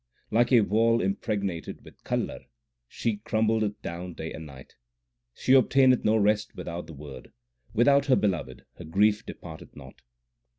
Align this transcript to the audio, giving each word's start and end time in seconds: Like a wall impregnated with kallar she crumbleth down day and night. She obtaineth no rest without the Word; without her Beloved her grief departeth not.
Like 0.31 0.51
a 0.51 0.61
wall 0.61 0.99
impregnated 0.99 1.85
with 1.85 2.03
kallar 2.03 2.45
she 2.87 3.17
crumbleth 3.17 3.79
down 3.83 4.15
day 4.15 4.33
and 4.33 4.47
night. 4.47 4.73
She 5.35 5.53
obtaineth 5.53 6.03
no 6.03 6.17
rest 6.17 6.55
without 6.55 6.87
the 6.87 6.95
Word; 6.95 7.31
without 7.75 8.07
her 8.07 8.15
Beloved 8.15 8.65
her 8.79 8.83
grief 8.85 9.23
departeth 9.23 9.75
not. 9.75 10.01